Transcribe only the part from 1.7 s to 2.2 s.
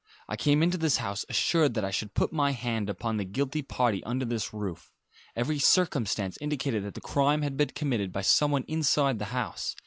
that I should